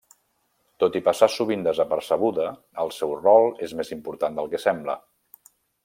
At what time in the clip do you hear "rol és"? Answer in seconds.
3.21-3.79